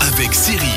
Avec 0.00 0.34
Cyril. 0.34 0.71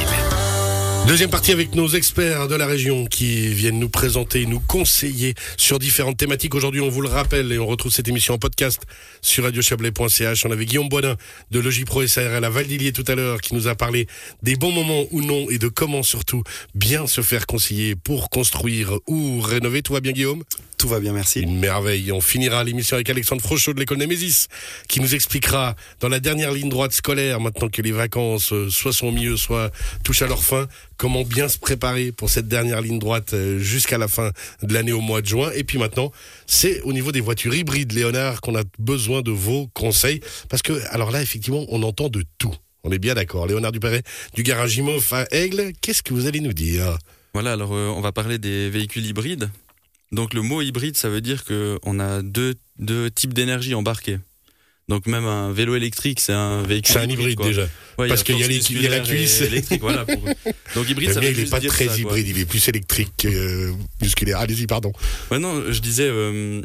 Deuxième 1.08 1.30
partie 1.30 1.52
avec 1.52 1.76
nos 1.76 1.88
experts 1.88 2.48
de 2.48 2.56
la 2.56 2.66
région 2.66 3.06
qui 3.06 3.48
viennent 3.50 3.78
nous 3.78 3.90
présenter, 3.90 4.48
nous 4.48 4.60
conseiller 4.60 5.36
sur 5.56 5.78
différentes 5.78 6.18
thématiques. 6.18 6.56
Aujourd'hui, 6.56 6.82
on 6.82 6.90
vous 6.90 7.02
le 7.02 7.08
rappelle 7.08 7.52
et 7.52 7.60
on 7.60 7.68
retrouve 7.68 7.92
cette 7.92 8.08
émission 8.08 8.34
en 8.34 8.38
podcast 8.40 8.82
sur 9.22 9.44
radiochablais.ch. 9.44 10.46
On 10.48 10.52
avait 10.52 10.66
Guillaume 10.66 10.90
Boisdin 10.90 11.16
de 11.52 11.60
Logipro 11.60 12.08
SARL 12.08 12.44
à 12.44 12.50
Valdilier 12.50 12.92
tout 12.92 13.06
à 13.08 13.14
l'heure 13.14 13.42
qui 13.42 13.54
nous 13.54 13.68
a 13.68 13.76
parlé 13.76 14.08
des 14.42 14.56
bons 14.56 14.72
moments 14.72 15.06
ou 15.12 15.22
non 15.22 15.48
et 15.52 15.60
de 15.60 15.68
comment 15.68 16.02
surtout 16.02 16.42
bien 16.74 17.06
se 17.06 17.22
faire 17.22 17.46
conseiller 17.46 17.96
pour 17.96 18.32
construire 18.32 18.98
ou 19.06 19.42
rénover. 19.42 19.84
Tout 19.84 19.94
va 19.94 20.00
bien 20.00 20.12
Guillaume? 20.12 20.44
Tout 20.78 20.90
va 20.90 21.00
bien, 21.00 21.14
merci. 21.14 21.40
Une 21.40 21.58
merveille. 21.58 22.12
On 22.12 22.20
finira 22.20 22.64
l'émission 22.64 22.96
avec 22.96 23.10
Alexandre 23.10 23.42
Frochot 23.42 23.74
de 23.74 23.80
l'école 23.80 23.98
Némésis 23.98 24.48
qui 24.88 25.00
nous 25.00 25.16
expliquera 25.16 25.76
dans 26.00 26.10
la 26.10 26.20
dernière 26.20 26.52
ligne 26.52 26.70
droite 26.70 26.92
scolaire, 26.92 27.40
maintenant 27.40 27.70
que 27.70 27.82
les 27.82 27.92
vacances 27.92 28.52
euh, 28.52 28.70
soit 28.70 28.92
sont 28.92 29.08
au 29.08 29.12
milieu, 29.12 29.38
soit 29.38 29.72
touchent 30.04 30.24
à 30.24 30.28
leur 30.28 30.44
fin, 30.44 30.68
comment 30.98 31.24
bien 31.24 31.48
se 31.48 31.58
préparer 31.58 32.12
pour 32.12 32.30
cette 32.30 32.48
dernière 32.48 32.82
ligne 32.82 33.00
droite 33.00 33.34
euh, 33.34 33.60
jusqu'à 33.60 33.98
la 33.98 34.08
fin 34.08 34.32
de 34.62 34.74
l'année 34.74 34.92
au 34.92 35.02
mois 35.02 35.22
de 35.22 35.28
juin. 35.28 35.52
Et 35.56 35.64
puis 35.64 35.78
maintenant, 35.78 36.12
c'est 36.48 36.82
au 36.82 36.94
niveau 36.94 37.12
des 37.12 37.22
voitures 37.22 37.56
hybrides, 37.56 37.92
Léonard, 37.92 38.42
qu'on 38.42 38.56
a 38.56 38.64
besoin 38.80 39.22
de 39.22 39.32
vos 39.32 39.68
conseils. 39.74 40.22
Parce 40.50 40.62
que, 40.62 40.74
alors 40.90 41.12
là, 41.12 41.22
effectivement, 41.22 41.66
on 41.70 41.84
entend 41.84 42.10
de 42.10 42.24
tout. 42.38 42.56
On 42.84 42.92
est 42.92 43.00
bien 43.00 43.16
d'accord. 43.16 43.48
Léonard 43.48 43.72
Dupéret 43.72 44.04
du 44.34 44.44
garage 44.44 44.78
Imof 44.78 45.12
à 45.14 45.26
Aigle, 45.32 45.74
qu'est-ce 45.82 46.04
que 46.04 46.14
vous 46.14 46.28
allez 46.28 46.40
nous 46.40 46.54
dire? 46.54 46.98
Voilà, 47.34 47.54
alors 47.54 47.74
euh, 47.74 47.88
on 47.88 48.02
va 48.02 48.12
parler 48.12 48.38
des 48.38 48.70
véhicules 48.70 49.06
hybrides. 49.06 49.50
Donc 50.12 50.34
le 50.34 50.42
mot 50.42 50.62
hybride, 50.62 50.96
ça 50.96 51.10
veut 51.10 51.22
dire 51.22 51.44
que 51.44 51.80
on 51.84 52.00
a 52.00 52.22
deux, 52.22 52.56
deux 52.78 53.10
types 53.10 53.34
d'énergie 53.34 53.74
embarquées. 53.74 54.20
Donc 54.88 55.08
même 55.08 55.26
un 55.26 55.52
vélo 55.52 55.76
électrique, 55.76 56.20
c'est 56.20 56.34
un 56.34 56.62
véhicule. 56.62 56.94
C'est 56.94 57.00
un 57.00 57.10
hybride 57.10 57.40
déjà. 57.42 57.68
Ouais, 57.98 58.08
Parce 58.08 58.22
qu'il 58.24 58.36
y 58.36 58.40
y 58.42 58.44
a 58.44 58.90
la 58.90 59.00
cuisse. 59.00 59.42
électrique, 59.42 59.82
voilà. 59.82 60.06
pour- 60.06 60.24
Donc 60.76 60.90
hybride, 60.90 61.12
ça 61.12 61.20
veut 61.20 61.26
il 61.28 61.32
est 61.32 61.34
juste 61.34 61.52
pas 61.52 61.60
très 61.60 61.88
ça, 61.88 61.98
hybride, 61.98 62.28
il 62.28 62.38
est 62.40 62.46
plus 62.46 62.68
électrique 62.68 63.12
que 63.18 63.28
euh, 63.28 63.74
musculaire. 64.02 64.38
Allez-y, 64.38 64.68
pardon. 64.68 64.92
Ouais, 65.32 65.40
non, 65.40 65.64
je 65.72 65.80
disais, 65.80 66.08
euh, 66.08 66.62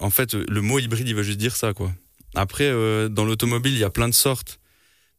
en 0.00 0.10
fait, 0.10 0.34
le 0.34 0.60
mot 0.60 0.78
hybride, 0.80 1.08
il 1.08 1.14
veut 1.14 1.22
juste 1.22 1.38
dire 1.38 1.56
ça, 1.56 1.72
quoi. 1.72 1.92
Après, 2.34 2.64
euh, 2.64 3.08
dans 3.08 3.24
l'automobile, 3.24 3.72
il 3.72 3.78
y 3.78 3.84
a 3.84 3.90
plein 3.90 4.08
de 4.08 4.14
sortes. 4.14 4.58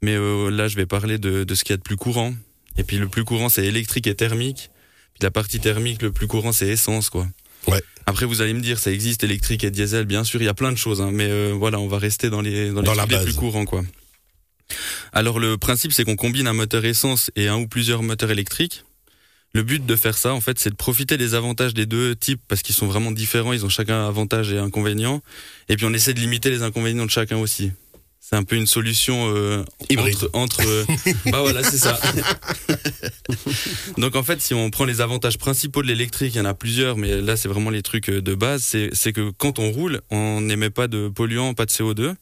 Mais 0.03 0.15
euh, 0.15 0.49
là, 0.51 0.67
je 0.67 0.75
vais 0.75 0.85
parler 0.85 1.17
de, 1.17 1.43
de 1.45 1.55
ce 1.55 1.63
qu'il 1.63 1.73
y 1.73 1.75
a 1.75 1.77
de 1.77 1.81
plus 1.81 1.95
courant. 1.95 2.33
Et 2.77 2.83
puis, 2.83 2.97
le 2.97 3.07
plus 3.07 3.23
courant, 3.23 3.49
c'est 3.49 3.65
électrique 3.65 4.05
et 4.05 4.15
thermique. 4.15 4.69
Puis 5.13 5.23
la 5.23 5.31
partie 5.31 5.59
thermique, 5.59 6.01
le 6.01 6.11
plus 6.11 6.27
courant, 6.27 6.51
c'est 6.51 6.67
essence, 6.67 7.09
quoi. 7.09 7.27
Ouais. 7.67 7.81
Après, 8.05 8.25
vous 8.25 8.41
allez 8.41 8.53
me 8.53 8.59
dire, 8.61 8.79
ça 8.79 8.91
existe 8.91 9.23
électrique 9.23 9.63
et 9.63 9.71
diesel, 9.71 10.05
bien 10.05 10.23
sûr, 10.23 10.41
il 10.41 10.45
y 10.45 10.49
a 10.49 10.53
plein 10.53 10.71
de 10.71 10.77
choses. 10.77 11.01
hein, 11.01 11.11
mais 11.13 11.27
euh, 11.29 11.53
voilà, 11.57 11.79
on 11.79 11.87
va 11.87 11.97
rester 11.97 12.29
dans 12.29 12.41
les, 12.41 12.69
dans 12.71 12.81
les, 12.81 12.85
Dans 12.85 12.93
la 12.93 13.03
trucs 13.03 13.11
les 13.11 13.15
base. 13.17 13.25
plus 13.25 13.33
courants, 13.35 13.65
quoi. 13.65 13.83
Alors, 15.13 15.39
le 15.39 15.57
principe, 15.57 15.93
c'est 15.93 16.03
qu'on 16.03 16.15
combine 16.15 16.47
un 16.47 16.53
moteur 16.53 16.83
essence 16.85 17.31
et 17.35 17.47
un 17.47 17.57
ou 17.57 17.67
plusieurs 17.67 18.03
moteurs 18.03 18.31
électriques. 18.31 18.83
Le 19.53 19.61
but 19.61 19.85
de 19.85 19.95
faire 19.95 20.17
ça, 20.17 20.33
en 20.33 20.41
fait, 20.41 20.57
c'est 20.57 20.71
de 20.71 20.75
profiter 20.75 21.15
des 21.15 21.35
avantages 21.35 21.73
des 21.75 21.85
deux 21.85 22.15
types 22.15 22.41
parce 22.47 22.63
qu'ils 22.63 22.73
sont 22.73 22.87
vraiment 22.87 23.11
différents. 23.11 23.53
Ils 23.53 23.65
ont 23.65 23.69
chacun 23.69 24.07
avantages 24.07 24.51
et 24.51 24.57
inconvénients. 24.57 25.21
Et 25.69 25.75
puis, 25.77 25.85
on 25.85 25.93
essaie 25.93 26.13
de 26.15 26.19
limiter 26.19 26.49
les 26.49 26.63
inconvénients 26.63 27.05
de 27.05 27.11
chacun 27.11 27.37
aussi. 27.37 27.71
C'est 28.25 28.37
un 28.37 28.43
peu 28.45 28.55
une 28.55 28.67
solution 28.67 29.35
euh, 29.35 29.65
Hybride. 29.89 30.15
entre, 30.31 30.61
entre 30.61 30.61
euh, 30.65 30.85
bah 31.25 31.41
voilà, 31.41 31.61
c'est 31.61 31.77
ça. 31.77 31.99
Donc 33.97 34.15
en 34.15 34.23
fait, 34.23 34.39
si 34.39 34.53
on 34.53 34.69
prend 34.69 34.85
les 34.85 35.01
avantages 35.01 35.37
principaux 35.37 35.81
de 35.81 35.87
l'électrique, 35.87 36.33
il 36.33 36.37
y 36.37 36.41
en 36.41 36.45
a 36.45 36.53
plusieurs, 36.53 36.95
mais 36.95 37.19
là 37.19 37.35
c'est 37.35 37.49
vraiment 37.49 37.69
les 37.69 37.81
trucs 37.81 38.07
euh, 38.07 38.21
de 38.21 38.33
base. 38.33 38.63
C'est 38.93 39.11
que 39.11 39.31
quand 39.31 39.59
on 39.59 39.71
roule, 39.71 39.99
on 40.09 40.39
n'émet 40.39 40.69
pas 40.69 40.87
de 40.87 41.09
polluants, 41.09 41.53
pas 41.53 41.65
de 41.65 41.71
CO2. 41.71 42.15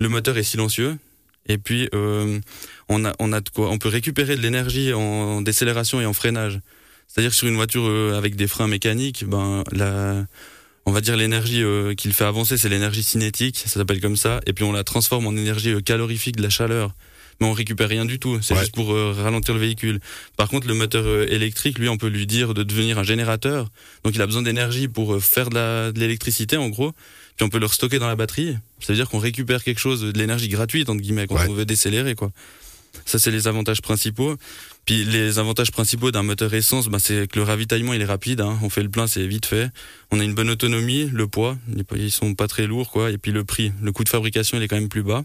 Le 0.00 0.08
moteur 0.08 0.36
est 0.38 0.42
silencieux. 0.42 0.98
Et 1.46 1.56
puis 1.56 1.88
euh, 1.94 2.40
on 2.88 3.04
a 3.04 3.14
on 3.20 3.32
a 3.32 3.40
de 3.40 3.48
quoi, 3.48 3.70
on 3.70 3.78
peut 3.78 3.88
récupérer 3.88 4.34
de 4.34 4.42
l'énergie 4.42 4.92
en 4.92 5.40
décélération 5.40 6.00
et 6.00 6.06
en 6.06 6.14
freinage. 6.14 6.58
C'est-à-dire 7.06 7.30
que 7.30 7.36
sur 7.36 7.46
une 7.46 7.54
voiture 7.54 7.86
avec 8.16 8.34
des 8.34 8.48
freins 8.48 8.66
mécaniques, 8.66 9.24
ben 9.24 9.62
la 9.70 10.26
on 10.88 10.92
va 10.92 11.00
dire 11.02 11.16
l'énergie 11.16 11.62
euh, 11.62 11.94
qui 11.94 12.08
le 12.08 12.14
fait 12.14 12.24
avancer, 12.24 12.56
c'est 12.56 12.68
l'énergie 12.70 13.02
cinétique, 13.02 13.58
ça 13.58 13.68
s'appelle 13.68 14.00
comme 14.00 14.16
ça, 14.16 14.40
et 14.46 14.52
puis 14.54 14.64
on 14.64 14.72
la 14.72 14.84
transforme 14.84 15.26
en 15.26 15.32
énergie 15.32 15.70
euh, 15.70 15.80
calorifique 15.80 16.36
de 16.36 16.42
la 16.42 16.48
chaleur. 16.50 16.94
Mais 17.40 17.46
on 17.46 17.52
récupère 17.52 17.88
rien 17.88 18.04
du 18.04 18.18
tout, 18.18 18.38
c'est 18.42 18.54
Ouais. 18.54 18.60
juste 18.60 18.74
pour 18.74 18.92
euh, 18.92 19.12
ralentir 19.12 19.54
le 19.54 19.60
véhicule. 19.60 20.00
Par 20.36 20.48
contre, 20.48 20.66
le 20.66 20.74
moteur 20.74 21.04
euh, 21.06 21.26
électrique, 21.28 21.78
lui, 21.78 21.88
on 21.88 21.96
peut 21.96 22.08
lui 22.08 22.26
dire 22.26 22.52
de 22.54 22.62
devenir 22.64 22.98
un 22.98 23.04
générateur. 23.04 23.68
Donc 24.02 24.14
il 24.16 24.22
a 24.22 24.26
besoin 24.26 24.42
d'énergie 24.42 24.88
pour 24.88 25.22
faire 25.22 25.50
de 25.50 25.92
l'électricité, 26.00 26.56
en 26.56 26.68
gros. 26.68 26.92
Puis 27.36 27.44
on 27.44 27.48
peut 27.50 27.60
le 27.60 27.68
stocker 27.68 28.00
dans 28.00 28.08
la 28.08 28.16
batterie. 28.16 28.56
Ça 28.80 28.92
veut 28.92 28.96
dire 28.96 29.08
qu'on 29.08 29.20
récupère 29.20 29.62
quelque 29.62 29.78
chose, 29.78 30.00
de 30.02 30.18
l'énergie 30.18 30.48
gratuite, 30.48 30.88
entre 30.88 31.00
guillemets, 31.00 31.28
quand 31.28 31.36
Ouais. 31.36 31.46
on 31.48 31.52
veut 31.52 31.64
décélérer, 31.66 32.16
quoi. 32.16 32.32
Ça, 33.04 33.18
c'est 33.18 33.30
les 33.30 33.46
avantages 33.48 33.80
principaux. 33.82 34.36
Puis 34.84 35.04
les 35.04 35.38
avantages 35.38 35.70
principaux 35.70 36.10
d'un 36.10 36.22
moteur 36.22 36.52
essence, 36.54 36.88
bah, 36.88 36.98
c'est 36.98 37.30
que 37.30 37.38
le 37.38 37.44
ravitaillement 37.44 37.92
il 37.92 38.00
est 38.00 38.06
rapide. 38.06 38.40
hein. 38.40 38.58
On 38.62 38.70
fait 38.70 38.82
le 38.82 38.88
plein, 38.88 39.06
c'est 39.06 39.26
vite 39.26 39.44
fait. 39.46 39.68
On 40.10 40.18
a 40.20 40.24
une 40.24 40.34
bonne 40.34 40.48
autonomie, 40.50 41.10
le 41.12 41.26
poids, 41.28 41.58
ils 41.96 42.10
sont 42.10 42.34
pas 42.34 42.48
très 42.48 42.66
lourds, 42.66 42.90
quoi. 42.90 43.10
Et 43.10 43.18
puis 43.18 43.30
le 43.32 43.44
prix, 43.44 43.72
le 43.82 43.92
coût 43.92 44.04
de 44.04 44.08
fabrication, 44.08 44.56
il 44.56 44.62
est 44.62 44.68
quand 44.68 44.76
même 44.76 44.88
plus 44.88 45.02
bas. 45.02 45.24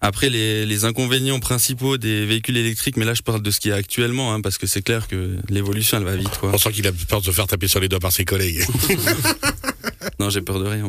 Après 0.00 0.30
les, 0.30 0.64
les 0.64 0.84
inconvénients 0.84 1.40
principaux 1.40 1.96
des 1.96 2.24
véhicules 2.24 2.56
électriques, 2.56 2.96
mais 2.96 3.04
là 3.04 3.14
je 3.14 3.22
parle 3.22 3.42
de 3.42 3.50
ce 3.50 3.58
qui 3.58 3.70
est 3.70 3.72
actuellement, 3.72 4.32
hein, 4.32 4.40
parce 4.40 4.56
que 4.56 4.66
c'est 4.68 4.82
clair 4.82 5.08
que 5.08 5.36
l'évolution 5.48 5.96
elle 5.98 6.04
va 6.04 6.14
vite, 6.16 6.38
quoi. 6.38 6.50
On 6.54 6.58
sent 6.58 6.70
qu'il 6.72 6.86
a 6.86 6.92
peur 6.92 7.20
de 7.20 7.26
se 7.26 7.30
faire 7.32 7.48
taper 7.48 7.66
sur 7.66 7.80
les 7.80 7.88
doigts 7.88 7.98
par 7.98 8.12
ses 8.12 8.24
collègues. 8.24 8.64
Non, 10.20 10.30
j'ai 10.30 10.42
peur 10.42 10.60
de 10.60 10.66
rien. 10.66 10.88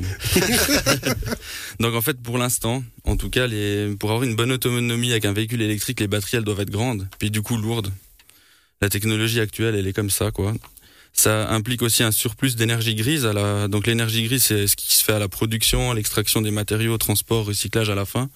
Donc 1.79 1.93
en 1.93 2.01
fait, 2.01 2.21
pour 2.21 2.37
l'instant, 2.37 2.83
en 3.03 3.15
tout 3.15 3.29
cas, 3.29 3.47
les... 3.47 3.95
pour 3.99 4.11
avoir 4.11 4.23
une 4.23 4.35
bonne 4.35 4.51
autonomie 4.51 5.11
avec 5.11 5.25
un 5.25 5.33
véhicule 5.33 5.61
électrique, 5.61 5.99
les 5.99 6.07
batteries 6.07 6.37
elles 6.37 6.43
doivent 6.43 6.61
être 6.61 6.69
grandes, 6.69 7.07
puis 7.19 7.31
du 7.31 7.41
coup 7.41 7.57
lourdes. 7.57 7.91
La 8.81 8.89
technologie 8.89 9.39
actuelle, 9.39 9.75
elle 9.75 9.87
est 9.87 9.93
comme 9.93 10.09
ça, 10.09 10.31
quoi. 10.31 10.53
Ça 11.11 11.49
implique 11.49 11.81
aussi 11.81 12.03
un 12.03 12.11
surplus 12.11 12.55
d'énergie 12.55 12.95
grise. 12.95 13.25
À 13.25 13.33
la... 13.33 13.67
Donc 13.67 13.87
l'énergie 13.87 14.23
grise, 14.23 14.43
c'est 14.43 14.67
ce 14.67 14.75
qui 14.75 14.93
se 14.95 15.03
fait 15.03 15.13
à 15.13 15.19
la 15.19 15.27
production, 15.27 15.91
à 15.91 15.95
l'extraction 15.95 16.41
des 16.41 16.51
matériaux, 16.51 16.97
transport, 16.97 17.45
recyclage 17.45 17.89
à 17.89 17.95
la 17.95 18.05
fin. 18.05 18.29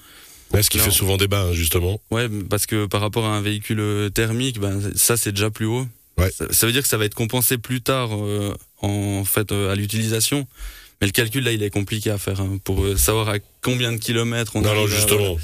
Ouais, 0.52 0.62
ce 0.62 0.70
qui 0.70 0.80
fait 0.80 0.92
souvent 0.92 1.18
débat, 1.18 1.44
hein, 1.44 1.54
justement. 1.54 2.00
Ouais, 2.12 2.28
parce 2.50 2.66
que 2.66 2.86
par 2.86 3.02
rapport 3.02 3.26
à 3.26 3.36
un 3.36 3.42
véhicule 3.42 3.80
euh, 3.80 4.10
thermique, 4.10 4.60
ben 4.60 4.80
ça 4.96 5.18
c'est 5.18 5.32
déjà 5.32 5.50
plus 5.50 5.66
haut. 5.66 5.88
Ouais. 6.18 6.30
Ça, 6.30 6.46
ça 6.52 6.68
veut 6.68 6.72
dire 6.72 6.84
que 6.84 6.88
ça 6.88 6.98
va 6.98 7.06
être 7.06 7.16
compensé 7.16 7.58
plus 7.58 7.82
tard 7.82 8.10
euh, 8.14 8.54
en 8.84 9.24
fait 9.26 9.52
euh, 9.52 9.72
à 9.72 9.76
l'utilisation. 9.76 10.48
Mais 11.02 11.08
le 11.08 11.12
calcul 11.12 11.44
là, 11.44 11.52
il 11.52 11.64
est 11.64 11.70
compliqué 11.72 12.12
à 12.12 12.18
faire 12.18 12.40
hein, 12.42 12.60
pour 12.64 12.84
euh, 12.84 12.96
savoir 12.96 13.30
à 13.30 13.36
combien 13.62 13.92
de 13.92 13.98
kilomètres 13.98 14.56
on 14.56 14.62
Non, 14.62 14.74
non, 14.74 14.82
arrive 14.82 14.94
à- 14.94 14.96
justement. 14.96 15.38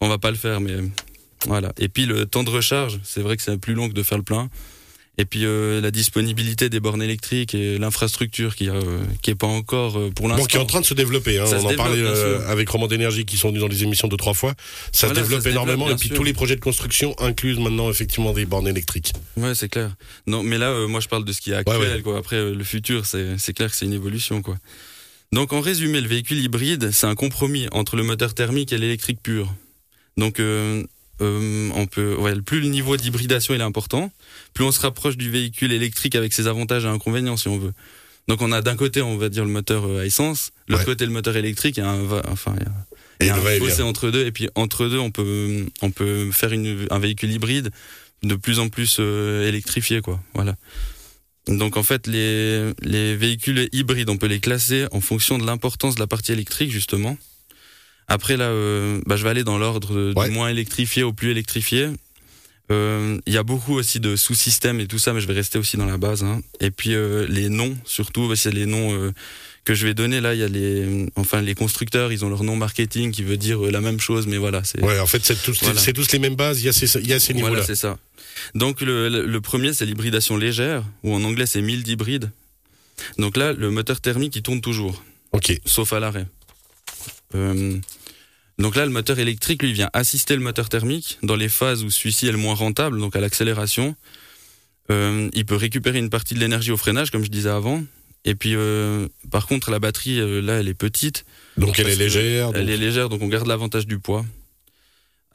on 0.00 0.08
va 0.08 0.18
pas 0.18 0.30
le 0.30 0.36
faire, 0.36 0.60
mais 0.60 0.76
voilà. 1.46 1.72
Et 1.78 1.88
puis 1.88 2.06
le 2.06 2.24
temps 2.26 2.42
de 2.44 2.50
recharge, 2.50 2.98
c'est 3.04 3.20
vrai 3.20 3.36
que 3.36 3.42
c'est 3.42 3.58
plus 3.58 3.74
long 3.74 3.88
que 3.88 3.94
de 3.94 4.02
faire 4.02 4.18
le 4.18 4.24
plein. 4.24 4.48
Et 5.16 5.26
puis 5.26 5.44
euh, 5.44 5.80
la 5.80 5.92
disponibilité 5.92 6.68
des 6.68 6.80
bornes 6.80 7.00
électriques 7.02 7.54
et 7.54 7.78
l'infrastructure 7.78 8.56
qui, 8.56 8.68
euh, 8.68 8.80
qui 9.22 9.30
est 9.30 9.36
pas 9.36 9.46
encore 9.46 9.96
euh, 9.96 10.10
pour 10.10 10.26
l'instant. 10.26 10.42
Bon, 10.42 10.46
qui 10.48 10.56
est 10.56 10.60
en 10.60 10.66
train 10.66 10.80
de 10.80 10.86
se 10.86 10.94
développer. 10.94 11.38
Hein. 11.38 11.46
Ça 11.46 11.58
On 11.58 11.60
se 11.60 11.64
en 11.66 11.68
développe, 11.68 11.86
parlait 11.86 12.02
euh, 12.02 12.48
avec 12.48 12.68
Roman 12.68 12.88
d'énergie 12.88 13.24
qui 13.24 13.36
sont 13.36 13.48
venus 13.48 13.60
dans 13.60 13.68
les 13.68 13.84
émissions 13.84 14.08
de 14.08 14.16
trois 14.16 14.34
fois. 14.34 14.54
Ça 14.90 15.06
Voilà, 15.06 15.20
se 15.20 15.24
développe 15.26 15.42
ça 15.42 15.44
se 15.44 15.50
énormément. 15.50 15.84
développe, 15.84 16.00
et 16.04 16.08
puis 16.08 16.16
tous 16.16 16.24
les 16.24 16.32
projets 16.32 16.56
de 16.56 16.60
construction 16.60 17.14
inclusent 17.20 17.60
maintenant 17.60 17.90
effectivement 17.90 18.32
des 18.32 18.44
bornes 18.44 18.66
électriques. 18.66 19.12
Ouais, 19.36 19.54
c'est 19.54 19.68
clair. 19.68 19.94
Non, 20.26 20.42
mais 20.42 20.58
là, 20.58 20.70
euh, 20.70 20.88
moi, 20.88 20.98
je 20.98 21.06
parle 21.06 21.24
de 21.24 21.32
ce 21.32 21.40
qui 21.40 21.52
est 21.52 21.54
actuel. 21.54 21.78
Ouais, 21.80 21.92
ouais. 21.94 22.02
Quoi. 22.02 22.18
Après, 22.18 22.36
euh, 22.36 22.52
le 22.52 22.64
futur, 22.64 23.06
c'est 23.06 23.38
c'est 23.38 23.52
clair 23.52 23.70
que 23.70 23.76
c'est 23.76 23.84
une 23.86 23.92
évolution, 23.92 24.42
quoi. 24.42 24.56
Donc, 25.32 25.52
en 25.52 25.60
résumé, 25.60 26.00
le 26.00 26.08
véhicule 26.08 26.38
hybride, 26.38 26.90
c'est 26.90 27.06
un 27.06 27.14
compromis 27.14 27.68
entre 27.72 27.94
le 27.96 28.02
moteur 28.02 28.34
thermique 28.34 28.72
et 28.72 28.78
l'électrique 28.78 29.20
pur. 29.22 29.52
Donc, 30.16 30.38
euh, 30.40 30.84
euh, 31.20 31.70
on 31.74 31.86
peut, 31.86 32.14
ouais, 32.16 32.34
plus 32.40 32.60
le 32.60 32.68
niveau 32.68 32.96
d'hybridation 32.96 33.54
est 33.54 33.60
important, 33.62 34.12
plus 34.52 34.64
on 34.64 34.72
se 34.72 34.80
rapproche 34.80 35.16
du 35.16 35.30
véhicule 35.30 35.72
électrique 35.72 36.14
avec 36.16 36.32
ses 36.32 36.46
avantages 36.46 36.84
et 36.84 36.88
inconvénients, 36.88 37.36
si 37.36 37.48
on 37.48 37.58
veut. 37.58 37.72
Donc, 38.28 38.40
on 38.42 38.52
a 38.52 38.62
d'un 38.62 38.76
côté, 38.76 39.02
on 39.02 39.16
va 39.18 39.28
dire 39.28 39.44
le 39.44 39.50
moteur 39.50 39.84
euh, 39.86 40.00
à 40.00 40.06
essence, 40.06 40.50
de 40.68 40.72
l'autre 40.72 40.84
Ouais. 40.84 40.92
côté 40.92 41.04
le 41.06 41.12
moteur 41.12 41.36
électrique. 41.36 41.76
Il 41.76 41.80
y 41.80 41.82
a 41.82 41.90
un, 41.90 42.02
va- 42.02 42.22
enfin, 42.30 42.54
il 42.58 42.62
y 42.62 42.66
a- 42.66 42.70
Et 43.20 43.24
il 43.24 43.26
y 43.26 43.30
a 43.30 43.36
le 43.36 43.46
un 43.46 43.58
fossé 43.58 43.82
entre 43.82 44.10
deux, 44.10 44.24
et 44.26 44.32
puis 44.32 44.48
entre 44.54 44.88
deux, 44.88 44.98
on 44.98 45.10
peut, 45.10 45.66
on 45.82 45.90
peut 45.90 46.30
faire 46.32 46.52
une, 46.52 46.86
un 46.90 46.98
véhicule 46.98 47.30
hybride 47.30 47.70
de 48.22 48.34
plus 48.34 48.58
en 48.58 48.68
plus 48.70 48.96
euh, 48.98 49.46
électrifié, 49.46 50.00
quoi. 50.00 50.20
Voilà. 50.34 50.56
Donc 51.46 51.76
en 51.76 51.82
fait, 51.82 52.06
les, 52.06 52.72
les 52.80 53.14
véhicules 53.14 53.68
hybrides, 53.72 54.08
on 54.08 54.16
peut 54.16 54.26
les 54.26 54.40
classer 54.40 54.86
en 54.92 55.00
fonction 55.02 55.36
de 55.38 55.44
l'importance 55.44 55.94
de 55.94 56.00
la 56.00 56.06
partie 56.06 56.32
électrique, 56.32 56.70
justement. 56.70 57.18
Après 58.08 58.36
là, 58.36 58.44
euh, 58.46 59.00
bah, 59.06 59.16
je 59.16 59.24
vais 59.24 59.30
aller 59.30 59.44
dans 59.44 59.58
l'ordre 59.58 60.12
Ouais. 60.14 60.28
du 60.28 60.34
moins 60.34 60.48
électrifié 60.48 61.02
au 61.02 61.12
plus 61.12 61.30
électrifié. 61.30 61.88
Euh, 62.70 63.18
Il 63.26 63.32
y 63.32 63.36
a 63.36 63.42
beaucoup 63.42 63.74
aussi 63.74 64.00
de 64.00 64.16
sous-systèmes 64.16 64.80
et 64.80 64.86
tout 64.86 64.98
ça, 64.98 65.12
mais 65.12 65.20
je 65.20 65.26
vais 65.26 65.34
rester 65.34 65.58
aussi 65.58 65.76
dans 65.76 65.84
la 65.86 65.98
base. 65.98 66.22
hein. 66.22 66.40
Et 66.60 66.70
puis 66.70 66.94
euh, 66.94 67.26
les 67.28 67.48
noms, 67.48 67.76
surtout, 67.84 68.28
bah, 68.28 68.36
c'est 68.36 68.50
les 68.52 68.66
noms 68.66 68.92
euh, 68.94 69.12
que 69.64 69.74
je 69.74 69.86
vais 69.86 69.94
donner. 69.94 70.20
Là, 70.20 70.34
il 70.34 70.40
y 70.40 70.42
a 70.42 70.48
les, 70.48 71.06
enfin 71.16 71.40
les 71.42 71.54
constructeurs, 71.54 72.12
ils 72.12 72.24
ont 72.24 72.28
leur 72.30 72.42
nom 72.44 72.56
marketing 72.56 73.10
qui 73.12 73.22
veut 73.22 73.36
dire 73.36 73.64
euh, 73.66 73.70
la 73.70 73.80
même 73.80 74.00
chose, 74.00 74.26
mais 74.26 74.36
voilà, 74.38 74.62
Ouais, 74.80 74.98
en 74.98 75.06
fait, 75.06 75.24
c'est 75.24 75.42
tous, 75.42 75.58
Voilà. 75.62 75.78
c'est 75.80 75.92
tous 75.92 76.10
les 76.12 76.18
mêmes 76.18 76.36
bases. 76.36 76.60
Il 76.60 76.66
y 76.66 76.68
a 76.68 76.72
ces, 76.72 76.86
y 77.06 77.12
a 77.12 77.20
ces 77.20 77.34
niveaux-là. 77.34 77.52
voilà, 77.52 77.66
c'est 77.66 77.74
ça. 77.76 77.98
Donc 78.54 78.80
le, 78.80 79.08
le- 79.08 79.26
le 79.26 79.40
premier, 79.40 79.72
c'est 79.72 79.86
l'hybridation 79.86 80.36
légère, 80.36 80.82
ou 81.02 81.14
en 81.14 81.22
anglais 81.24 81.46
c'est 81.46 81.62
mild 81.62 81.86
hybride. 81.86 82.30
Donc 83.18 83.36
là, 83.36 83.52
le 83.52 83.70
moteur 83.70 84.00
thermique, 84.00 84.36
il 84.36 84.42
tourne 84.42 84.60
toujours, 84.60 85.02
ok. 85.32 85.58
sauf 85.66 85.92
à 85.92 86.00
l'arrêt. 86.00 86.26
Euh, 87.34 87.76
Donc 88.58 88.76
là, 88.76 88.84
le 88.86 88.92
moteur 88.92 89.18
électrique, 89.18 89.62
lui, 89.62 89.72
vient 89.72 89.90
assister 89.92 90.36
le 90.36 90.42
moteur 90.42 90.68
thermique 90.68 91.18
dans 91.22 91.34
les 91.36 91.48
phases 91.48 91.82
où 91.82 91.90
celui-ci 91.90 92.28
est 92.28 92.32
le 92.32 92.38
moins 92.38 92.54
rentable, 92.54 92.98
donc 93.00 93.16
à 93.16 93.20
l'accélération. 93.20 93.96
Euh, 94.90 95.28
il 95.32 95.44
peut 95.46 95.56
récupérer 95.56 95.98
une 95.98 96.10
partie 96.10 96.34
de 96.34 96.40
l'énergie 96.40 96.70
au 96.70 96.76
freinage, 96.76 97.10
comme 97.10 97.24
je 97.24 97.30
disais 97.30 97.48
avant. 97.48 97.82
Et 98.24 98.34
puis, 98.34 98.54
euh, 98.54 99.08
par 99.30 99.46
contre, 99.46 99.70
la 99.70 99.78
batterie, 99.80 100.20
euh, 100.20 100.40
là, 100.40 100.54
elle 100.60 100.68
est 100.68 100.74
petite. 100.74 101.24
Donc 101.56 101.78
elle 101.78 101.88
est 101.88 101.96
légère. 101.96 102.50
Elle 102.54 102.66
donc- 102.66 102.70
est 102.74 102.76
légère, 102.76 103.08
donc 103.08 103.22
on 103.22 103.28
garde 103.28 103.46
l'avantage 103.46 103.86
du 103.86 103.98
poids. 103.98 104.24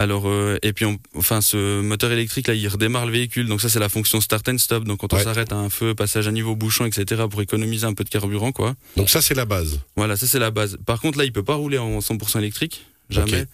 Alors, 0.02 0.30
euh, 0.30 0.58
et 0.64 0.72
puis, 0.72 0.86
on- 0.86 0.98
enfin, 1.16 1.42
ce 1.42 1.82
moteur 1.82 2.12
électrique 2.12 2.48
là, 2.48 2.54
il 2.54 2.66
redémarre 2.70 3.06
le 3.06 3.12
véhicule. 3.12 3.48
Donc 3.48 3.60
ça, 3.60 3.68
c'est 3.68 3.80
la 3.80 3.90
fonction 3.90 4.22
start 4.22 4.48
and 4.48 4.58
stop. 4.58 4.86
Donc 4.86 5.02
quand 5.02 5.12
on 5.14 5.18
Ouais. 5.18 5.24
s'arrête 5.24 5.52
à 5.52 5.58
un 5.58 5.70
feu, 5.70 5.94
passage 5.94 6.26
à 6.28 6.32
niveau 6.32 6.56
bouchon, 6.56 6.86
etc., 6.86 7.24
pour 7.30 7.42
économiser 7.42 7.86
un 7.86 7.94
peu 7.94 8.06
de 8.06 8.10
carburant, 8.10 8.54
quoi. 8.54 8.76
Donc 8.96 9.10
ça 9.10 9.22
c'est 9.22 9.34
la 9.36 9.44
base. 9.46 9.82
Voilà, 9.98 10.16
ça 10.16 10.26
c'est 10.26 10.40
la 10.40 10.52
base. 10.52 10.78
Par 10.86 11.02
contre, 11.02 11.18
là, 11.18 11.26
il 11.26 11.34
peut 11.34 11.44
pas 11.44 11.56
rouler 11.56 11.78
en 11.80 12.00
100% 12.00 12.40
électrique, 12.40 12.86
jamais. 13.10 13.46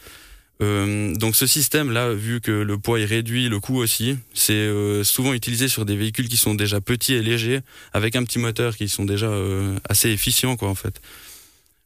Euh, 0.62 1.14
donc 1.16 1.36
ce 1.36 1.48
système-là, 1.48 2.14
vu 2.14 2.40
que 2.40 2.52
le 2.52 2.78
poids 2.78 3.00
est 3.00 3.06
réduit, 3.06 3.50
le 3.50 3.60
coût 3.60 3.78
aussi, 3.78 4.18
c'est 4.34 4.54
euh, 4.54 5.04
souvent 5.04 5.34
utilisé 5.34 5.68
sur 5.68 5.86
des 5.86 5.98
véhicules 5.98 6.30
qui 6.30 6.38
sont 6.38 6.54
déjà 6.54 6.80
petits 6.80 7.14
et 7.14 7.22
légers, 7.22 7.60
avec 7.94 8.16
un 8.16 8.24
petit 8.24 8.40
moteur 8.40 8.78
qui 8.78 8.88
sont 8.88 9.04
déjà 9.06 9.28
euh, 9.28 9.78
assez 9.90 10.10
efficients, 10.10 10.56
quoi, 10.56 10.70
en 10.70 10.76
fait. 10.76 11.02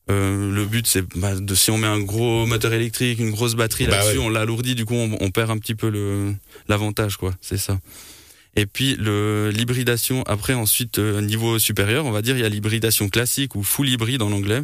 Euh, 0.10 0.52
le 0.52 0.66
but, 0.66 0.88
c'est 0.88 1.04
bah, 1.18 1.36
de 1.36 1.56
si 1.56 1.70
on 1.72 1.78
met 1.78 1.88
un 1.88 2.00
gros 2.00 2.46
moteur 2.46 2.74
électrique, 2.74 3.20
une 3.20 3.32
grosse 3.32 3.56
batterie 3.56 3.86
Bah 3.86 3.98
là-dessus, 3.98 4.18
ouais. 4.18 4.26
on 4.26 4.30
l'alourdit, 4.30 4.76
du 4.76 4.86
coup, 4.86 4.96
on, 4.96 5.18
on 5.20 5.30
perd 5.30 5.52
un 5.52 5.58
petit 5.58 5.76
peu 5.76 5.90
le 5.90 6.34
l'avantage, 6.68 7.18
quoi. 7.18 7.36
C'est 7.42 7.58
ça. 7.58 7.80
Et 8.56 8.66
puis 8.66 8.96
le 8.96 9.52
l'hybridation. 9.54 10.24
Après, 10.24 10.54
ensuite, 10.54 10.98
euh, 10.98 11.22
niveau 11.22 11.60
supérieur, 11.60 12.06
on 12.06 12.12
va 12.12 12.22
dire, 12.22 12.36
il 12.36 12.42
y 12.42 12.46
a 12.46 12.50
l'hybridation 12.50 13.08
classique 13.08 13.56
ou 13.56 13.64
full 13.64 13.88
hybride 13.88 14.22
en 14.22 14.32
anglais. 14.32 14.64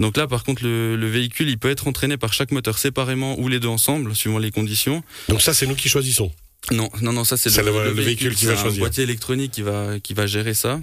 Donc 0.00 0.16
là, 0.16 0.26
par 0.28 0.44
contre, 0.44 0.62
le, 0.64 0.96
le 0.96 1.08
véhicule, 1.08 1.48
il 1.48 1.58
peut 1.58 1.70
être 1.70 1.88
entraîné 1.88 2.16
par 2.16 2.32
chaque 2.32 2.52
moteur 2.52 2.78
séparément 2.78 3.38
ou 3.38 3.48
les 3.48 3.58
deux 3.60 3.68
ensemble, 3.68 4.14
suivant 4.14 4.38
les 4.38 4.50
conditions. 4.52 5.02
Donc 5.28 5.42
ça 5.42 5.52
c'est 5.54 5.66
nous 5.66 5.74
qui 5.74 5.88
choisissons. 5.88 6.30
Non, 6.70 6.88
non, 7.02 7.12
non, 7.12 7.24
ça 7.24 7.36
c'est 7.36 7.50
le, 7.62 7.70
le- 7.72 7.84
le 7.94 8.02
véhicule 8.02 8.34
qui 8.34 8.46
va 8.46 8.52
un 8.52 8.56
choisir. 8.56 8.80
boîtier 8.80 9.02
électronique 9.02 9.50
qui 9.52 9.62
va 9.62 9.98
qui 10.00 10.14
va 10.14 10.26
gérer 10.26 10.54
ça. 10.54 10.80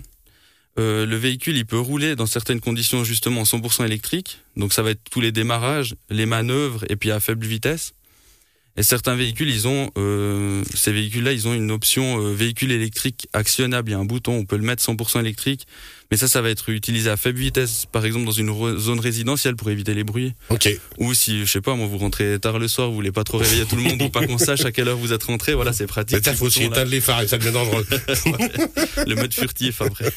Euh, 0.77 1.05
le 1.05 1.15
véhicule, 1.15 1.55
il 1.55 1.65
peut 1.65 1.79
rouler 1.79 2.17
dans 2.17 2.25
certaines 2.25 2.59
conditions 2.59 3.05
justement 3.05 3.41
en 3.41 3.43
100% 3.45 3.85
électrique. 3.85 4.39
Donc 4.57 4.73
ça 4.73 4.81
va 4.83 4.91
être 4.91 4.99
tous 5.09 5.21
les 5.21 5.31
démarrages, 5.31 5.95
les 6.09 6.25
manœuvres 6.25 6.83
et 6.89 6.97
puis 6.97 7.11
à 7.11 7.19
faible 7.21 7.45
vitesse. 7.45 7.93
Et 8.77 8.83
certains 8.83 9.15
véhicules, 9.15 9.49
ils 9.49 9.69
ont 9.69 9.89
euh, 9.97 10.61
ces 10.73 10.91
véhicules-là, 10.91 11.31
ils 11.31 11.47
ont 11.47 11.53
une 11.53 11.71
option 11.71 12.21
euh, 12.21 12.33
véhicule 12.33 12.73
électrique 12.73 13.27
actionnable. 13.31 13.89
Il 13.89 13.93
y 13.93 13.95
a 13.95 13.99
un 13.99 14.05
bouton, 14.05 14.33
on 14.33 14.45
peut 14.45 14.57
le 14.57 14.63
mettre 14.63 14.83
100% 14.83 15.21
électrique, 15.21 15.65
mais 16.11 16.17
ça, 16.17 16.27
ça 16.27 16.41
va 16.41 16.49
être 16.49 16.69
utilisé 16.69 17.09
à 17.09 17.15
faible 17.15 17.39
vitesse, 17.39 17.85
par 17.89 18.05
exemple 18.05 18.25
dans 18.25 18.33
une 18.33 18.77
zone 18.77 18.99
résidentielle 18.99 19.55
pour 19.55 19.69
éviter 19.69 19.93
les 19.93 20.03
bruits. 20.03 20.33
Ok. 20.49 20.69
Ou 20.97 21.13
si, 21.13 21.45
je 21.45 21.51
sais 21.51 21.61
pas, 21.61 21.75
moi, 21.75 21.87
vous 21.87 21.97
rentrez 21.97 22.37
tard 22.37 22.59
le 22.59 22.67
soir, 22.67 22.89
vous 22.89 22.95
voulez 22.95 23.13
pas 23.13 23.23
trop 23.23 23.37
réveiller 23.37 23.65
tout 23.65 23.77
le 23.77 23.81
monde 23.81 24.01
ou 24.01 24.09
pas 24.09 24.27
qu'on 24.27 24.37
sache 24.37 24.65
à 24.65 24.73
quelle 24.73 24.89
heure 24.89 24.97
vous 24.97 25.13
êtes 25.13 25.23
rentré, 25.23 25.53
voilà, 25.53 25.71
c'est 25.71 25.87
pratique. 25.87 26.17
Mais 26.25 26.31
Ce 26.33 26.37
faut 26.37 26.47
aussi 26.47 26.63
éteindre 26.63 26.91
les 26.91 27.01
phares 27.01 27.21
et 27.21 27.27
ça 27.29 27.37
devient 27.37 27.53
dangereux. 27.53 27.85
le 29.07 29.15
mode 29.15 29.33
furtif 29.33 29.81
après. 29.81 30.11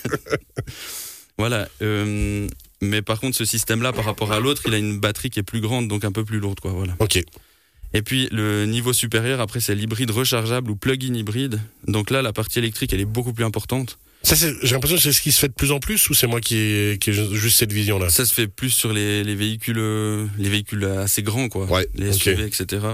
voilà. 1.39 1.69
euh, 1.81 2.49
mais 2.81 3.03
par 3.03 3.21
contre, 3.21 3.37
ce 3.37 3.45
système-là, 3.45 3.93
par 3.93 4.05
rapport 4.05 4.33
à 4.33 4.41
l'autre, 4.41 4.63
il 4.67 4.75
a 4.75 4.79
une 4.79 4.99
batterie 4.99 5.31
qui 5.31 5.39
est 5.39 5.45
plus 5.45 5.61
grande, 5.61 5.87
donc 5.87 6.05
un 6.05 6.13
peu 6.13 6.25
plus 6.25 6.39
lourde, 6.41 6.59
quoi. 6.59 6.73
Voilà. 6.73 6.97
ok. 6.99 7.23
Et 7.95 8.03
puis 8.03 8.29
le 8.33 8.67
niveau 8.67 8.93
supérieur, 8.93 9.41
après, 9.41 9.61
c'est 9.61 9.75
l'hybride 9.75 10.11
rechargeable 10.11 10.71
ou 10.71 10.77
plug-in 10.77 11.15
hybride. 11.15 11.61
Donc 11.87 12.11
là, 12.11 12.21
la 12.23 12.33
partie 12.33 12.59
électrique, 12.59 12.93
elle 12.93 13.01
est 13.01 13.05
beaucoup 13.07 13.33
plus 13.33 13.45
importante. 13.45 13.99
Ça 14.25 14.35
c'est 14.35 14.53
j'ai 14.63 14.75
l'impression 14.75 14.97
que 14.97 15.03
c'est 15.03 15.13
ce 15.13 15.21
qui 15.23 15.31
se 15.33 15.39
fait 15.39 15.49
de 15.49 15.53
plus 15.55 15.71
en 15.71 15.79
plus 15.79 16.11
ou 16.11 16.15
c'est 16.15 16.27
moi 16.27 16.41
qui 16.41 16.57
ai, 16.57 16.99
qui 17.01 17.11
ai 17.11 17.13
ju- 17.13 17.37
juste 17.37 17.57
cette 17.59 17.73
vision 17.73 17.99
là. 18.01 18.11
Ça 18.11 18.27
se 18.27 18.35
fait 18.35 18.49
plus 18.49 18.71
sur 18.71 18.93
les, 18.93 19.23
les 19.23 19.37
véhicules, 19.37 19.79
euh, 19.79 20.27
les 20.39 20.49
véhicules 20.49 20.85
assez 20.85 21.23
grands, 21.23 21.49
quoi. 21.49 21.67
Ouais. 21.67 21.89
les. 21.95 22.13
SUV, 22.13 22.45
etc. 22.45 22.85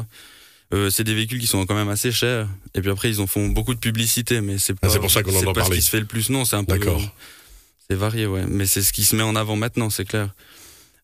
Euh, 0.74 0.90
c'est 0.90 1.02
des 1.04 1.14
véhicules 1.14 1.38
qui 1.40 1.46
sont 1.46 1.64
quand 1.66 1.74
même 1.74 1.88
assez 1.88 2.12
chers. 2.12 2.46
Et 2.74 2.82
puis 2.82 2.90
après, 2.90 3.08
ils 3.08 3.20
en 3.20 3.26
font 3.26 3.48
beaucoup 3.48 3.74
de 3.74 3.78
publicité, 3.80 4.40
mais 4.42 4.58
c'est 4.58 4.74
pas. 4.74 4.88
Ah, 4.88 4.90
c'est 4.90 4.98
pour 5.00 5.10
ça 5.10 5.22
qu'on 5.22 5.34
en 5.34 5.42
pas 5.42 5.52
parler. 5.54 5.76
ce 5.76 5.80
qui 5.80 5.82
se 5.86 5.90
fait 5.90 6.00
le 6.00 6.06
plus, 6.06 6.28
non. 6.30 6.44
C'est 6.44 6.56
un 6.56 6.64
peu. 6.64 6.78
D'accord. 6.78 7.00
C'est 7.88 7.96
varié, 7.96 8.26
ouais. 8.26 8.44
Mais 8.46 8.66
c'est 8.66 8.82
ce 8.82 8.92
qui 8.92 9.04
se 9.04 9.16
met 9.16 9.22
en 9.22 9.34
avant 9.34 9.56
maintenant, 9.56 9.88
c'est 9.90 10.04
clair. 10.04 10.28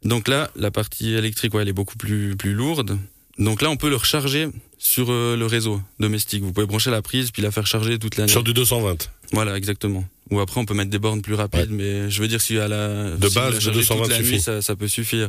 Donc 0.04 0.28
là, 0.28 0.50
la 0.54 0.70
partie 0.70 1.12
électrique, 1.14 1.54
ouais, 1.54 1.62
elle 1.62 1.68
est 1.68 1.72
beaucoup 1.74 1.96
plus 1.96 2.36
plus 2.36 2.52
lourde. 2.52 2.98
Donc 3.40 3.62
là, 3.62 3.70
on 3.70 3.76
peut 3.76 3.88
le 3.88 3.96
recharger 3.96 4.48
sur 4.78 5.10
euh, 5.10 5.36
le 5.36 5.46
réseau 5.46 5.80
domestique. 5.98 6.42
Vous 6.42 6.52
pouvez 6.52 6.66
brancher 6.66 6.90
la 6.90 7.02
prise 7.02 7.30
puis 7.30 7.42
la 7.42 7.50
faire 7.50 7.66
charger 7.66 7.98
toute 7.98 8.16
l'année. 8.16 8.30
Sur 8.30 8.44
du 8.44 8.54
220. 8.54 9.10
Voilà, 9.32 9.56
exactement. 9.56 10.04
Ou 10.30 10.40
après, 10.40 10.60
on 10.60 10.64
peut 10.64 10.74
mettre 10.74 10.90
des 10.90 10.98
bornes 10.98 11.22
plus 11.22 11.34
rapides, 11.34 11.70
mais 11.70 12.10
je 12.10 12.22
veux 12.22 12.28
dire, 12.28 12.40
si 12.40 12.58
à 12.58 12.68
la 12.68 13.16
De 13.16 13.28
si 13.28 13.34
base, 13.34 13.58
chargez 13.58 13.80
220 13.80 14.02
toute 14.02 14.12
la 14.12 14.22
nuit, 14.22 14.40
ça, 14.40 14.62
ça 14.62 14.76
peut 14.76 14.88
suffire. 14.88 15.28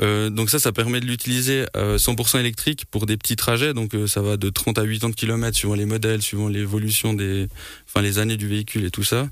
Euh, 0.00 0.30
donc 0.30 0.50
ça, 0.50 0.58
ça 0.58 0.72
permet 0.72 1.00
de 1.00 1.06
l'utiliser 1.06 1.64
euh, 1.76 1.98
100% 1.98 2.38
électrique 2.38 2.84
pour 2.90 3.06
des 3.06 3.16
petits 3.16 3.36
trajets. 3.36 3.74
Donc 3.74 3.94
euh, 3.94 4.06
ça 4.06 4.22
va 4.22 4.36
de 4.36 4.50
30 4.50 4.78
à 4.78 4.86
80 4.86 5.12
km 5.12 5.56
suivant 5.56 5.74
les 5.74 5.86
modèles, 5.86 6.22
suivant 6.22 6.48
l'évolution 6.48 7.14
des, 7.14 7.48
enfin 7.88 8.02
les 8.02 8.18
années 8.18 8.36
du 8.36 8.48
véhicule 8.48 8.84
et 8.84 8.90
tout 8.90 9.04
ça. 9.04 9.28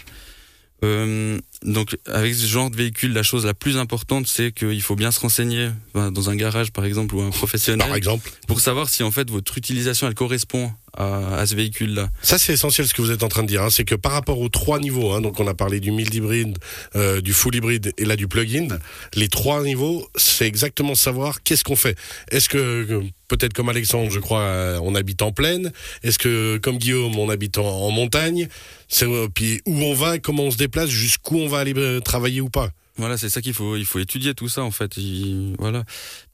Euh, 0.82 1.38
donc 1.65 1.97
avec 2.07 2.35
ce 2.35 2.47
genre 2.47 2.71
de 2.71 2.77
véhicule, 2.77 3.12
la 3.12 3.23
chose 3.23 3.45
la 3.45 3.55
plus 3.55 3.77
importante, 3.77 4.27
c'est 4.27 4.53
qu'il 4.53 4.81
faut 4.83 4.97
bien 4.97 5.11
se 5.11 5.21
renseigner 5.21 5.71
enfin, 5.95 6.11
dans 6.11 6.31
un 6.31 6.37
garage 6.37 6.71
par 6.73 6.85
exemple 6.85 7.15
ou 7.15 7.21
un 7.21 7.31
professionnel 7.31 7.87
Par 7.87 7.97
exemple. 7.97 8.31
pour 8.49 8.61
savoir 8.61 8.89
si 8.89 9.03
en 9.03 9.11
fait 9.11 9.29
votre 9.31 9.57
utilisation 9.59 10.07
elle 10.09 10.15
correspond 10.15 10.73
à, 10.97 11.37
à 11.37 11.47
ce 11.47 11.55
véhicule-là. 11.55 12.09
Ça, 12.21 12.37
c'est 12.37 12.53
essentiel 12.55 12.89
ce 12.89 12.95
que 12.95 13.01
vous 13.01 13.12
êtes 13.12 13.23
en 13.23 13.29
train 13.29 13.43
de 13.45 13.49
dire. 13.49 13.62
hein. 13.62 13.71
C'est 13.71 13.85
que 13.85 13.95
par 13.95 14.11
rapport 14.11 14.41
aux 14.41 14.49
trois 14.49 14.81
niveaux, 14.81 15.12
hein, 15.12 15.21
donc 15.21 15.39
on 15.39 15.47
a 15.47 15.55
parlé 15.55 15.79
du 15.79 15.93
mild 15.93 16.12
hybride, 16.12 16.59
euh, 16.97 17.21
du 17.21 17.33
full 17.33 17.55
hybride 17.55 17.93
et 17.97 18.05
là 18.05 18.17
du 18.17 18.27
plug-in, 18.27 18.67
les 19.15 19.29
trois 19.29 19.62
niveaux, 19.62 20.09
c'est 20.17 20.47
exactement 20.49 20.97
savoir 20.97 21.43
qu'est-ce 21.45 21.62
qu'on 21.62 21.77
fait. 21.77 21.97
Est-ce 22.33 22.49
que, 22.49 23.03
peut-être 23.29 23.53
comme 23.53 23.69
Alexandre, 23.69 24.11
je 24.11 24.19
crois, 24.19 24.41
euh, 24.41 24.81
on 24.83 24.97
habite 24.97 25.23
en 25.23 25.31
plaine 25.31 25.71
Est-ce 26.03 26.19
que, 26.19 26.57
comme 26.59 26.79
Guillaume, 26.79 27.17
on 27.17 27.29
habite 27.29 27.59
en, 27.59 27.69
en 27.69 27.91
montagne 27.93 28.49
C'est, 28.89 29.07
euh, 29.07 29.29
Puis 29.33 29.61
où 29.67 29.77
on 29.85 29.95
va, 29.95 30.19
comment 30.19 30.43
on 30.43 30.51
se 30.51 30.57
déplace, 30.57 30.91
jusqu'où 30.91 31.37
on 31.39 31.47
va 31.50 31.58
aller 31.58 31.75
euh, 31.76 32.00
travailler 32.00 32.41
ou 32.41 32.49
pas 32.49 32.70
Voilà, 32.97 33.17
c'est 33.19 33.29
ça 33.29 33.41
qu'il 33.43 33.55
faut, 33.55 33.76
il 33.76 33.85
faut 33.85 33.99
étudier 33.99 34.35
tout 34.35 34.49
ça 34.49 34.62
en 34.62 34.70
fait. 34.70 34.97
Il- 34.97 35.55
voilà, 35.58 35.85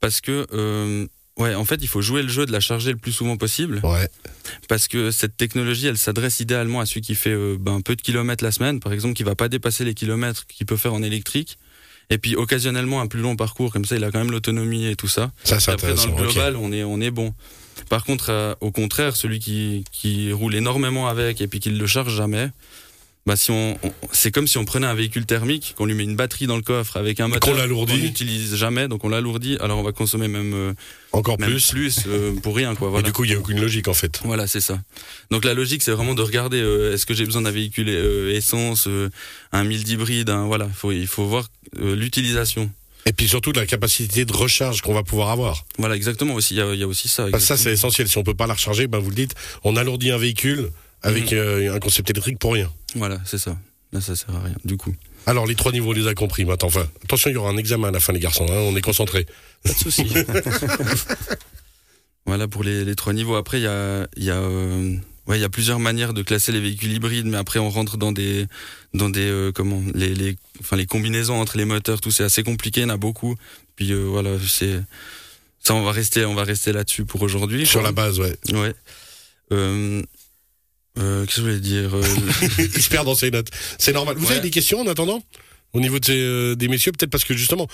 parce 0.00 0.20
que 0.20 0.46
euh, 0.52 1.06
ouais, 1.38 1.54
en 1.54 1.64
fait, 1.64 1.78
il 1.82 1.88
faut 1.88 2.00
jouer 2.02 2.22
le 2.22 2.28
jeu 2.28 2.46
de 2.46 2.52
la 2.52 2.60
charger 2.60 2.90
le 2.92 2.98
plus 2.98 3.12
souvent 3.12 3.36
possible, 3.36 3.80
Ouais. 3.84 4.08
parce 4.68 4.88
que 4.88 5.10
cette 5.10 5.36
technologie, 5.36 5.86
elle 5.86 5.98
s'adresse 5.98 6.40
idéalement 6.40 6.80
à 6.80 6.86
celui 6.86 7.00
qui 7.02 7.14
fait 7.14 7.30
euh, 7.34 7.56
ben, 7.60 7.80
peu 7.82 7.94
de 7.96 8.02
kilomètres 8.02 8.42
la 8.44 8.52
semaine, 8.52 8.80
par 8.80 8.92
exemple, 8.92 9.14
qui 9.14 9.22
va 9.22 9.34
pas 9.34 9.48
dépasser 9.48 9.84
les 9.84 9.94
kilomètres 9.94 10.46
qu'il 10.46 10.66
peut 10.66 10.76
faire 10.78 10.94
en 10.94 11.02
électrique. 11.02 11.58
Et 12.08 12.18
puis 12.18 12.36
occasionnellement 12.36 13.00
un 13.00 13.08
plus 13.08 13.20
long 13.20 13.34
parcours, 13.34 13.72
comme 13.72 13.84
ça 13.84 13.96
il 13.96 14.04
a 14.04 14.12
quand 14.12 14.20
même 14.20 14.30
l'autonomie 14.30 14.86
et 14.86 14.94
tout 14.94 15.08
ça. 15.08 15.32
Ça, 15.42 15.58
c'est 15.58 15.72
après 15.72 15.92
dans 15.92 16.06
le 16.06 16.12
global, 16.12 16.54
on 16.56 16.70
est 16.70 16.84
on 16.84 17.00
est 17.00 17.10
bon. 17.10 17.34
Par 17.88 18.04
contre, 18.04 18.30
euh, 18.30 18.54
au 18.60 18.70
contraire, 18.70 19.16
celui 19.16 19.40
qui 19.40 19.82
qui 19.90 20.30
roule 20.30 20.54
énormément 20.54 21.08
avec 21.08 21.40
et 21.40 21.48
puis 21.48 21.58
qui 21.58 21.68
ne 21.70 21.78
le 21.78 21.86
charge 21.88 22.14
jamais, 22.16 22.50
bah 23.26 23.34
si 23.36 23.50
on, 23.50 23.76
on- 23.82 23.92
c'est 24.12 24.30
comme 24.30 24.46
si 24.46 24.56
on 24.56 24.64
prenait 24.64 24.86
un 24.86 24.94
véhicule 24.94 25.26
thermique, 25.26 25.74
qu'on 25.76 25.84
lui 25.86 25.94
met 25.94 26.04
une 26.04 26.14
batterie 26.16 26.46
dans 26.46 26.56
le 26.56 26.62
coffre 26.62 26.96
avec 26.96 27.18
un 27.20 27.28
moteur 27.28 27.56
Qu'on 27.68 27.86
n'utilise 27.96 28.54
jamais, 28.54 28.86
donc 28.88 29.04
on 29.04 29.08
l'alourdit. 29.08 29.56
Alors 29.60 29.78
on 29.78 29.82
va 29.82 29.92
consommer 29.92 30.28
même 30.28 30.54
euh, 30.54 30.72
Encore 31.12 31.38
même 31.40 31.50
plus. 31.50 31.70
plus, 31.70 31.98
euh, 32.06 32.32
pour 32.40 32.54
rien 32.56 32.74
quoi. 32.76 32.88
Et 32.88 32.90
Voilà. 32.92 33.06
du 33.06 33.12
coup, 33.12 33.24
il 33.24 33.30
n'y 33.30 33.36
a 33.36 33.38
aucune 33.38 33.60
logique 33.60 33.88
en 33.88 33.94
fait. 33.94 34.20
Voilà, 34.24 34.46
c'est 34.46 34.60
ça. 34.60 34.78
Donc 35.30 35.44
la 35.44 35.54
logique, 35.54 35.82
c'est 35.82 35.90
vraiment 35.92 36.14
de 36.14 36.22
regarder 36.22 36.60
euh, 36.60 36.94
est-ce 36.94 37.04
que 37.04 37.14
j'ai 37.14 37.24
besoin 37.26 37.42
d'un 37.42 37.50
véhicule 37.50 37.88
essence, 37.88 38.88
un 39.52 39.64
mild 39.64 39.86
hybride, 39.88 40.30
un- 40.30 40.46
voilà. 40.46 40.68
Faut, 40.68 40.92
il 40.92 41.06
faut 41.08 41.26
voir 41.26 41.48
l'utilisation. 41.96 42.70
Et 43.08 43.12
puis 43.12 43.28
surtout 43.28 43.52
de 43.52 43.60
la 43.60 43.66
capacité 43.66 44.24
de 44.24 44.32
recharge 44.32 44.80
qu'on 44.82 44.94
va 44.94 45.02
pouvoir 45.04 45.30
avoir. 45.30 45.64
Voilà, 45.78 45.94
exactement 45.94 46.34
aussi. 46.34 46.54
Il 46.54 46.58
y 46.58 46.60
a, 46.60 46.74
y 46.74 46.84
aussi 46.84 47.06
ça. 47.08 47.26
Ça, 47.38 47.56
c'est 47.56 47.72
essentiel. 47.72 48.08
Si 48.08 48.18
on 48.18 48.24
peut 48.24 48.34
pas 48.34 48.46
la 48.48 48.54
recharger, 48.54 48.88
ben 48.88 48.98
vous 48.98 49.10
le 49.10 49.14
dites, 49.16 49.34
on 49.62 49.76
alourdit 49.76 50.10
un 50.10 50.18
véhicule 50.18 50.70
avec 51.02 51.30
Mhm. 51.30 51.38
euh, 51.38 51.74
un 51.74 51.78
concept 51.78 52.10
électrique 52.10 52.38
pour 52.40 52.54
rien. 52.54 52.68
Voilà, 52.96 53.18
c'est 53.24 53.38
ça. 53.38 53.56
Là, 53.92 54.00
ça 54.00 54.16
sert 54.16 54.34
à 54.34 54.40
rien. 54.40 54.56
Du 54.64 54.76
coup. 54.76 54.94
Alors, 55.26 55.46
les 55.46 55.54
trois 55.54 55.70
niveaux, 55.72 55.90
on 55.90 55.92
les 55.92 56.06
a 56.08 56.14
compris. 56.14 56.44
Maintenant, 56.44 56.68
enfin, 56.68 56.86
attention, 57.04 57.30
il 57.30 57.34
y 57.34 57.36
aura 57.36 57.50
un 57.50 57.56
examen 57.56 57.88
à 57.88 57.90
la 57.92 58.00
fin, 58.00 58.12
les 58.12 58.18
garçons. 58.20 58.46
hein, 58.50 58.54
on 58.56 58.74
est 58.76 58.80
concentrés. 58.80 59.26
Pas 59.64 59.72
de 59.72 59.78
souci. 59.78 60.04
voilà 62.26 62.48
pour 62.48 62.64
les, 62.64 62.84
les 62.84 62.94
trois 62.94 63.12
niveaux. 63.12 63.36
Après, 63.36 63.60
il 63.60 63.64
y 63.64 63.68
a, 63.68 64.06
y 64.16 64.30
a, 64.30 64.36
euh, 64.36 64.96
ouais, 65.26 65.40
y 65.40 65.44
a 65.44 65.48
plusieurs 65.48 65.78
manières 65.78 66.12
de 66.14 66.22
classer 66.22 66.52
les 66.52 66.60
véhicules 66.60 66.92
hybrides, 66.92 67.26
mais 67.26 67.36
après 67.36 67.58
on 67.58 67.70
rentre 67.70 67.96
dans 67.96 68.12
des, 68.12 68.46
dans 68.94 69.08
des, 69.08 69.28
euh, 69.28 69.52
comment, 69.52 69.82
les, 69.94 70.14
les, 70.14 70.36
enfin 70.60 70.76
les 70.76 70.86
combinaisons 70.86 71.40
entre 71.40 71.56
les 71.56 71.64
moteurs, 71.64 72.00
tout 72.00 72.10
c'est 72.10 72.24
assez 72.24 72.42
compliqué. 72.42 72.80
Il 72.80 72.84
y 72.84 72.86
en 72.86 72.90
a 72.90 72.96
beaucoup. 72.96 73.36
Puis 73.76 73.92
euh, 73.92 74.04
voilà, 74.04 74.30
c'est 74.46 74.80
ça. 75.60 75.74
On 75.74 75.82
va 75.82 75.92
rester, 75.92 76.24
on 76.24 76.34
va 76.34 76.44
rester 76.44 76.72
là-dessus 76.72 77.04
pour 77.04 77.22
aujourd'hui. 77.22 77.66
Sur 77.66 77.80
quoi. 77.80 77.88
la 77.88 77.92
base, 77.92 78.18
ouais. 78.18 78.36
Ouais. 78.52 78.74
Euh, 79.52 80.02
euh, 80.98 81.24
Qu'est-ce 81.24 81.36
que 81.36 81.42
je 81.42 81.46
voulais 81.46 81.60
dire 81.60 81.94
Euh, 81.94 82.02
il 82.58 82.82
se 82.82 82.88
perd 82.88 83.06
dans 83.06 83.14
ses 83.14 83.30
notes. 83.30 83.48
C'est 83.78 83.92
normal. 83.92 84.16
Vous 84.18 84.26
Ouais. 84.26 84.32
avez 84.32 84.40
des 84.40 84.50
questions 84.50 84.80
en 84.80 84.86
attendant? 84.86 85.22
Au 85.72 85.80
niveau 85.80 85.98
de 85.98 86.04
ces, 86.06 86.16
euh, 86.18 86.54
des 86.54 86.68
messieurs, 86.68 86.92
peut-être 86.92 87.10
parce 87.10 87.24
que 87.24 87.36
justement, 87.36 87.66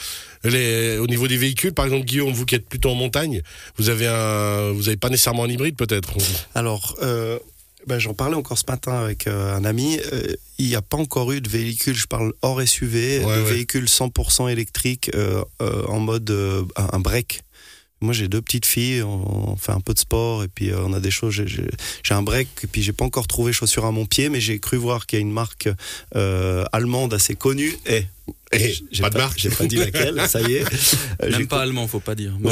les, 0.44 0.98
au 0.98 1.06
niveau 1.06 1.28
des 1.28 1.36
véhicules, 1.36 1.72
par 1.72 1.84
exemple, 1.84 2.04
Guillaume, 2.04 2.32
vous 2.32 2.46
qui 2.46 2.56
êtes 2.56 2.68
plutôt 2.68 2.90
en 2.90 2.94
montagne, 2.96 3.42
vous 3.76 3.90
avez 3.90 4.08
un, 4.08 4.72
vous 4.72 4.88
avez 4.88 4.96
pas 4.96 5.08
nécessairement 5.08 5.44
un 5.44 5.48
hybride, 5.48 5.76
peut-être. 5.76 6.14
Alors, 6.56 6.96
euh, 7.02 7.38
ben, 7.86 7.98
j'en 8.00 8.14
parlais 8.14 8.34
encore 8.34 8.58
ce 8.58 8.64
matin 8.66 8.92
avec 9.04 9.26
euh, 9.28 9.54
un 9.54 9.64
ami. 9.64 10.00
Euh, 10.12 10.34
il 10.58 10.66
n'y 10.66 10.74
a 10.74 10.82
pas 10.82 10.96
encore 10.96 11.30
eu 11.32 11.40
de 11.40 11.48
véhicule, 11.48 11.94
je 11.94 12.06
parle 12.06 12.32
hors 12.42 12.60
SUV, 12.66 13.18
Ouais, 13.18 13.36
de 13.36 13.42
ouais. 13.42 13.52
véhicule 13.52 13.84
100% 13.84 14.48
électrique 14.50 15.10
euh, 15.14 15.44
euh, 15.60 15.84
en 15.86 16.00
mode 16.00 16.28
euh, 16.30 16.62
un 16.76 16.98
break. 16.98 17.42
Moi, 18.02 18.12
j'ai 18.12 18.28
deux 18.28 18.42
petites 18.42 18.66
filles, 18.66 19.02
on, 19.02 19.56
fait 19.56 19.72
un 19.72 19.80
peu 19.80 19.94
de 19.94 19.98
sport 19.98 20.42
et 20.42 20.48
puis 20.48 20.70
euh, 20.70 20.84
on 20.84 20.92
a 20.92 21.00
des 21.00 21.10
choses. 21.10 21.32
J'ai 21.32 22.14
un 22.14 22.22
break 22.22 22.48
et 22.64 22.66
puis 22.66 22.82
j'ai 22.82 22.92
pas 22.92 23.04
encore 23.04 23.28
trouvé 23.28 23.52
chaussures 23.52 23.86
à 23.86 23.92
mon 23.92 24.06
pied, 24.06 24.28
mais 24.28 24.40
j'ai 24.40 24.58
cru 24.58 24.76
voir 24.76 25.06
qu'il 25.06 25.18
y 25.18 25.22
a 25.22 25.24
une 25.24 25.32
marque 25.32 25.68
euh, 26.16 26.64
allemande 26.72 27.14
assez 27.14 27.36
connue. 27.36 27.72
Et 27.86 28.06
eh, 28.52 28.74
pas 29.00 29.08
de 29.10 29.16
marque. 29.16 29.38
J'ai 29.38 29.48
pas 29.48 29.66
dit 29.66 29.76
laquelle, 29.76 30.20
ça 30.28 30.40
y 30.42 30.54
est. 30.56 30.64
Euh, 31.22 31.30
Même 31.38 31.46
pas 31.46 31.62
allemand, 31.62 31.88
faut 31.88 32.00
pas 32.00 32.14
dire. 32.14 32.32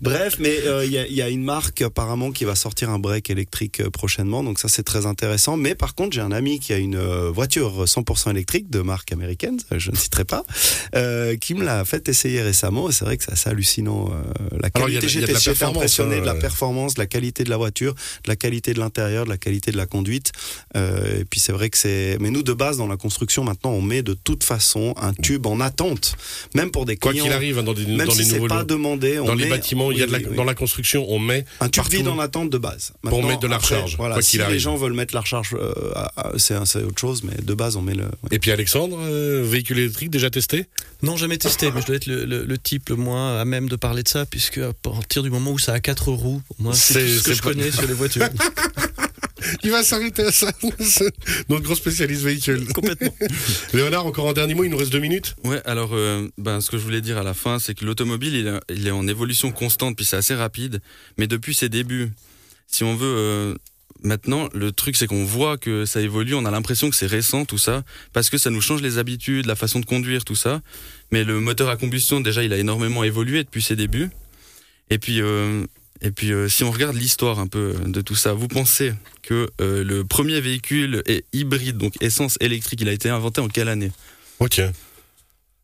Bref, 0.00 0.36
mais 0.40 0.58
euh, 0.66 0.84
il 0.84 0.92
y, 0.92 1.22
a 1.22 1.28
une 1.28 1.44
marque 1.44 1.82
apparemment 1.82 2.32
qui 2.32 2.44
va 2.44 2.56
sortir 2.56 2.90
un 2.90 2.98
break 2.98 3.30
électrique 3.30 3.80
euh, 3.80 3.88
prochainement, 3.90 4.42
donc 4.42 4.58
ça 4.58 4.66
c'est 4.68 4.82
très 4.82 5.06
intéressant. 5.06 5.56
Mais 5.56 5.76
par 5.76 5.94
contre, 5.94 6.14
j'ai 6.14 6.22
un 6.22 6.32
ami 6.32 6.58
qui 6.58 6.72
a 6.72 6.78
une 6.78 6.98
voiture 7.28 7.84
100% 7.84 8.30
électrique 8.30 8.68
de 8.68 8.80
marque 8.80 9.12
américaine, 9.12 9.58
je 9.76 9.92
ne 9.92 9.96
citerai 9.96 10.24
pas, 10.24 10.42
qui 11.40 11.54
me 11.54 11.64
l'a 11.64 11.84
fait 11.84 12.08
essayer 12.08 12.42
récemment. 12.42 12.88
Et 12.88 12.92
c'est 12.92 13.04
vrai 13.04 13.16
que 13.16 13.22
c'est 13.24 13.32
assez 13.32 13.48
hallucinant. 13.48 14.10
la 14.60 14.70
qualité, 14.70 15.06
j'étais 15.08 15.62
impressionné 15.64 16.20
de 16.20 16.26
la 16.26 16.34
performance, 16.34 16.94
de 16.94 17.00
la 17.00 17.06
qualité 17.06 17.44
de 17.44 17.50
la 17.50 17.56
voiture, 17.56 17.94
de 18.24 18.28
la 18.28 18.34
qualité 18.36 18.74
de 18.74 18.80
l'intérieur, 18.80 19.24
de 19.24 19.30
la 19.30 19.38
qualité 19.38 19.70
de 19.70 19.76
la 19.76 19.86
conduite. 19.86 20.32
et 20.74 21.24
puis 21.30 21.38
c'est 21.38 21.52
vrai 21.52 21.70
que 21.70 21.78
c'est. 21.78 22.16
Mais 22.20 22.30
nous 22.30 22.42
de 22.42 22.52
base 22.52 22.78
dans 22.78 22.88
la 22.88 22.96
construction 22.96 23.37
maintenant 23.44 23.70
on 23.70 23.82
met 23.82 24.02
de 24.02 24.14
toute 24.14 24.44
façon 24.44 24.94
un 25.00 25.12
tube 25.12 25.46
en 25.46 25.60
attente, 25.60 26.16
même 26.54 26.70
pour 26.70 26.86
des 26.86 26.96
clients. 26.96 27.12
Quoi 27.12 27.22
qu'il 27.22 27.32
arrive, 27.32 27.58
hein, 27.58 27.62
dans, 27.62 27.74
des, 27.74 27.86
même 27.86 28.06
dans 28.06 28.12
si 28.12 28.24
les 28.24 28.34
nouveaux 28.34 28.48
pas 28.48 28.64
demandé, 28.64 29.16
dans 29.16 29.34
les 29.34 29.48
bâtiments, 29.48 29.90
il 29.90 29.98
y 29.98 30.02
a 30.02 30.06
de 30.06 30.12
la, 30.12 30.20
dans 30.20 30.44
la 30.44 30.54
construction, 30.54 31.04
on 31.08 31.18
met 31.18 31.44
un 31.60 31.68
tube 31.68 31.84
vide 31.90 32.08
en 32.08 32.18
attente 32.18 32.50
de 32.50 32.58
base. 32.58 32.92
pour 33.02 33.22
mettre 33.22 33.40
de 33.40 33.46
la 33.46 33.58
recharge. 33.58 33.96
Voilà, 33.96 34.20
si 34.22 34.38
les 34.38 34.58
gens 34.58 34.76
veulent 34.76 34.92
mettre 34.92 35.14
la 35.14 35.20
recharge, 35.20 35.54
euh, 35.54 36.36
c'est 36.36 36.56
autre 36.56 37.00
chose, 37.00 37.22
mais 37.24 37.42
de 37.42 37.54
base, 37.54 37.76
on 37.76 37.82
met 37.82 37.94
le. 37.94 38.04
Et 38.30 38.38
puis 38.38 38.50
Alexandre, 38.50 38.98
euh, 39.00 39.42
véhicule 39.44 39.78
électrique 39.78 40.10
déjà 40.10 40.30
testé? 40.30 40.66
Non, 41.02 41.16
jamais 41.16 41.38
testé, 41.38 41.70
mais 41.70 41.80
je 41.80 41.86
dois 41.86 41.96
être 41.96 42.06
le, 42.06 42.58
type 42.58 42.88
le 42.88 42.96
moins 42.96 43.40
à 43.40 43.44
même 43.44 43.68
de 43.68 43.76
parler 43.76 44.02
de 44.02 44.08
ça, 44.08 44.26
puisque 44.26 44.58
à 44.58 44.72
partir 44.72 45.22
du 45.22 45.30
moment 45.30 45.52
où 45.52 45.58
ça 45.58 45.72
a 45.72 45.80
quatre 45.80 46.10
roues, 46.10 46.42
moi, 46.58 46.74
c'est 46.74 47.06
ce 47.06 47.22
que 47.22 47.34
je 47.34 47.42
connais 47.42 47.70
sur 47.70 47.86
les 47.86 47.94
voitures. 47.94 48.28
Il 49.62 49.70
va 49.70 49.82
s'arrêter 49.82 50.22
à 50.22 50.32
ça. 50.32 50.50
Notre 51.48 51.62
grand 51.62 51.74
spécialiste 51.74 52.22
véhicule. 52.22 52.66
Complètement. 52.72 53.14
Léonard, 53.72 54.06
encore 54.06 54.28
un 54.28 54.32
dernier 54.32 54.54
mot, 54.54 54.64
il 54.64 54.70
nous 54.70 54.76
reste 54.76 54.92
deux 54.92 54.98
minutes. 54.98 55.36
Ouais, 55.44 55.60
alors 55.64 55.90
euh, 55.92 56.28
ben, 56.38 56.60
ce 56.60 56.70
que 56.70 56.78
je 56.78 56.82
voulais 56.82 57.00
dire 57.00 57.18
à 57.18 57.22
la 57.22 57.34
fin, 57.34 57.58
c'est 57.58 57.74
que 57.74 57.84
l'automobile, 57.84 58.60
il, 58.68 58.86
est 58.86 58.90
en 58.90 59.06
évolution 59.06 59.50
constante, 59.50 59.96
puis 59.96 60.04
c'est 60.04 60.16
assez 60.16 60.34
rapide. 60.34 60.80
Mais 61.16 61.26
depuis 61.26 61.54
ses 61.54 61.68
débuts, 61.68 62.10
si 62.66 62.84
on 62.84 62.94
veut... 62.94 63.06
Euh, 63.06 63.54
maintenant, 64.02 64.48
le 64.54 64.72
truc, 64.72 64.96
c'est 64.96 65.06
qu'on 65.06 65.24
voit 65.24 65.56
que 65.58 65.84
ça 65.84 66.00
évolue, 66.00 66.34
on 66.34 66.44
a 66.44 66.50
l'impression 66.50 66.88
que 66.90 66.96
c'est 66.96 67.06
récent, 67.06 67.44
tout 67.44 67.58
ça, 67.58 67.82
parce 68.12 68.30
que 68.30 68.38
ça 68.38 68.50
nous 68.50 68.60
change 68.60 68.82
les 68.82 68.98
habitudes, 68.98 69.46
la 69.46 69.56
façon 69.56 69.80
de 69.80 69.86
conduire, 69.86 70.24
tout 70.24 70.36
ça. 70.36 70.60
Mais 71.10 71.24
le 71.24 71.40
moteur 71.40 71.68
à 71.68 71.76
combustion, 71.76 72.20
déjà, 72.20 72.44
il 72.44 72.52
a 72.52 72.58
énormément 72.58 73.04
évolué 73.04 73.42
depuis 73.44 73.62
ses 73.62 73.76
débuts. 73.76 74.10
Et 74.90 74.98
puis, 74.98 75.20
euh, 75.20 75.64
et 76.00 76.10
puis, 76.10 76.32
euh, 76.32 76.48
si 76.48 76.64
on 76.64 76.70
regarde 76.70 76.96
l'histoire 76.96 77.38
un 77.38 77.46
peu 77.46 77.74
de 77.86 78.00
tout 78.00 78.14
ça, 78.14 78.32
vous 78.32 78.48
pensez 78.48 78.92
que 79.22 79.50
euh, 79.60 79.82
le 79.82 80.04
premier 80.04 80.40
véhicule 80.40 81.02
est 81.06 81.24
hybride, 81.32 81.76
donc 81.76 81.94
essence 82.00 82.36
électrique, 82.40 82.80
il 82.80 82.88
a 82.88 82.92
été 82.92 83.08
inventé 83.08 83.40
en 83.40 83.48
quelle 83.48 83.68
année? 83.68 83.90
Ok. 84.38 84.60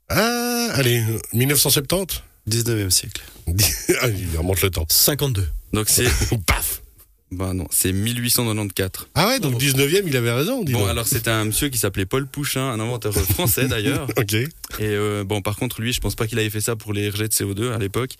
Ah, 0.08 0.68
allez, 0.74 1.02
1970 1.32 2.22
19e 2.48 2.90
siècle. 2.90 3.22
ah, 4.00 4.08
il 4.08 4.36
remonte 4.36 4.60
le 4.62 4.70
temps. 4.70 4.86
52. 4.88 5.48
Donc 5.72 5.88
c'est. 5.88 6.04
Paf 6.46 6.82
Bah 7.30 7.54
non, 7.54 7.66
c'est 7.70 7.92
1894. 7.92 9.08
Ah 9.14 9.28
ouais, 9.28 9.40
donc 9.40 9.58
19e, 9.60 10.02
il 10.06 10.16
avait 10.16 10.32
raison. 10.32 10.62
Dis 10.62 10.72
bon, 10.72 10.86
alors 10.86 11.06
c'était 11.06 11.30
un 11.30 11.46
monsieur 11.46 11.68
qui 11.68 11.78
s'appelait 11.78 12.04
Paul 12.04 12.26
Pouchin, 12.26 12.70
un 12.70 12.80
inventeur 12.80 13.14
français 13.14 13.66
d'ailleurs. 13.66 14.08
ok. 14.16 14.34
Et 14.34 14.48
euh, 14.80 15.24
bon, 15.24 15.40
par 15.40 15.56
contre, 15.56 15.80
lui, 15.80 15.92
je 15.92 16.00
pense 16.00 16.14
pas 16.14 16.26
qu'il 16.26 16.38
avait 16.38 16.50
fait 16.50 16.60
ça 16.60 16.76
pour 16.76 16.92
les 16.92 17.08
rejets 17.08 17.28
de 17.28 17.34
CO2 17.34 17.72
à 17.72 17.78
l'époque. 17.78 18.16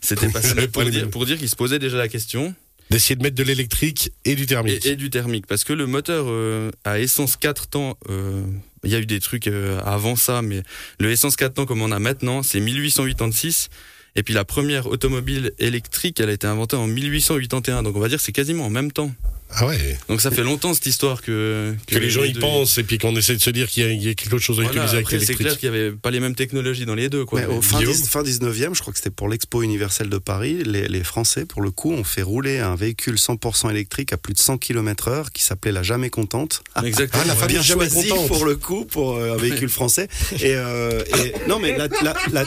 C'était 0.00 0.28
pas 0.28 0.40
pour, 0.72 0.84
dire, 0.84 1.10
pour 1.10 1.26
dire 1.26 1.38
qu'il 1.38 1.48
se 1.48 1.56
posait 1.56 1.78
déjà 1.78 1.96
la 1.96 2.08
question. 2.08 2.54
D'essayer 2.90 3.16
de 3.16 3.22
mettre 3.22 3.36
de 3.36 3.42
l'électrique 3.42 4.12
et 4.24 4.34
du 4.34 4.46
thermique. 4.46 4.86
Et, 4.86 4.96
du 4.96 5.10
thermique, 5.10 5.46
parce 5.46 5.62
que 5.62 5.74
le 5.74 5.86
moteur 5.86 6.24
euh, 6.28 6.70
à 6.84 6.98
essence 6.98 7.36
4 7.36 7.66
temps, 7.66 7.98
euh, 8.08 8.42
il 8.82 8.90
y 8.90 8.94
a 8.94 8.98
eu 8.98 9.04
des 9.04 9.20
trucs 9.20 9.46
euh, 9.46 9.78
avant 9.84 10.16
ça, 10.16 10.40
mais 10.40 10.62
le 10.98 11.10
essence 11.10 11.36
4 11.36 11.52
temps 11.52 11.66
comme 11.66 11.82
on 11.82 11.92
a 11.92 11.98
maintenant, 11.98 12.42
c'est 12.42 12.60
1886. 12.60 13.68
Et 14.16 14.22
puis 14.22 14.32
la 14.32 14.46
première 14.46 14.86
automobile 14.86 15.52
électrique, 15.58 16.18
elle 16.18 16.30
a 16.30 16.32
été 16.32 16.46
inventée 16.46 16.76
en 16.76 16.86
1881. 16.86 17.82
Donc 17.82 17.94
on 17.94 18.00
va 18.00 18.08
dire 18.08 18.20
c'est 18.20 18.32
quasiment 18.32 18.64
en 18.64 18.70
même 18.70 18.90
temps. 18.90 19.12
Ah 19.50 19.66
ouais. 19.66 19.98
Donc 20.08 20.20
ça 20.20 20.30
fait 20.30 20.42
longtemps 20.42 20.74
cette 20.74 20.86
histoire 20.86 21.22
que 21.22 21.74
que, 21.86 21.98
les 21.98 22.10
gens 22.10 22.22
y 22.22 22.34
pensent 22.34 22.78
et 22.78 22.82
puis 22.82 22.98
qu'on 22.98 23.16
essaie 23.16 23.34
de 23.34 23.40
se 23.40 23.50
dire 23.50 23.68
qu'il 23.68 24.02
y, 24.02 24.08
a 24.08 24.14
quelque 24.14 24.38
chose 24.38 24.60
à 24.60 24.64
utiliser 24.64 24.96
avec 24.96 25.10
l'électrique. 25.10 25.36
C'est 25.38 25.42
clair 25.42 25.58
qu'il 25.58 25.70
n'y 25.70 25.76
avait 25.76 25.92
pas 25.92 26.10
les 26.10 26.20
mêmes 26.20 26.34
technologies 26.34 26.86
dans 26.86 26.94
les 26.94 27.08
deux. 27.08 27.24
Quoi. 27.24 27.40
Mais 27.40 27.46
au 27.46 27.62
fin, 27.62 27.80
19e, 27.80 28.74
je 28.74 28.80
crois 28.80 28.92
que 28.92 28.98
c'était 28.98 29.10
pour 29.10 29.28
l'Expo 29.28 29.62
universelle 29.62 30.10
de 30.10 30.18
Paris, 30.18 30.62
les, 30.64 31.02
Français, 31.02 31.46
pour 31.46 31.62
le 31.62 31.70
coup, 31.70 31.92
ont 31.92 32.04
fait 32.04 32.22
rouler 32.22 32.58
un 32.58 32.74
véhicule 32.74 33.14
100% 33.14 33.70
électrique 33.70 34.12
à 34.12 34.16
plus 34.16 34.34
de 34.34 34.38
100 34.38 34.58
km/h 34.58 35.30
qui 35.32 35.42
s'appelait 35.42 35.72
la 35.72 35.82
Jamais 35.82 36.10
Contente. 36.10 36.62
Exactement. 36.84 37.22
Ah, 37.24 37.34
la 37.40 37.46
bien 37.46 37.62
choisi 37.62 38.08
pour 38.26 38.44
le 38.44 38.56
coup 38.56 38.84
pour 38.84 39.16
euh, 39.16 39.34
un 39.34 39.36
véhicule 39.36 39.68
français. 39.68 40.08
Et, 40.40 40.54
euh, 40.54 41.02
non, 41.48 41.58
mais 41.58 41.76
la, 41.76 41.88
la, 42.02 42.14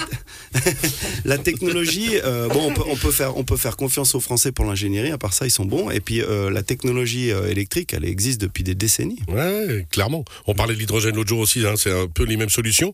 la, 1.25 1.37
technologie, 1.37 2.19
euh, 2.23 2.47
bon, 2.49 2.67
on 2.67 2.73
peut, 2.73 2.83
on 2.87 2.95
peut, 2.95 3.11
faire 3.11 3.37
on 3.37 3.43
peut 3.43 3.57
faire 3.57 3.75
confiance 3.75 4.13
aux 4.15 4.19
Français 4.19 4.51
pour 4.51 4.65
l'ingénierie. 4.65 5.11
À 5.11 5.17
part 5.17 5.33
ça, 5.33 5.47
ils 5.47 5.51
sont 5.51 5.65
bons. 5.65 5.89
Et 5.89 5.99
puis 5.99 6.21
la 6.51 6.63
technologie 6.63 6.90
technologie 6.91 7.31
euh, 7.31 7.49
électrique, 7.49 7.93
elle 7.93 8.05
existe 8.05 8.41
depuis 8.41 8.63
des 8.63 8.75
décennies. 8.75 9.19
Ouais, 9.27 9.87
clairement. 9.91 10.25
On 10.47 10.53
parlait 10.53 10.73
de 10.73 10.79
l'hydrogène 10.79 11.15
l'autre 11.15 11.29
jour 11.29 11.39
aussi, 11.39 11.65
hein, 11.65 11.75
c'est 11.77 11.91
un 11.91 12.07
peu 12.07 12.23
les 12.23 12.37
mêmes 12.37 12.49
solutions, 12.49 12.93